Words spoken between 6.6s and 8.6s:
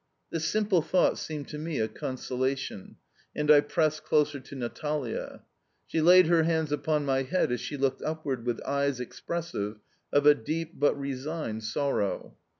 upon my head as she looked upward with